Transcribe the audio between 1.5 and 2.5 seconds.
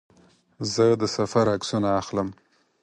عکسونه اخلم.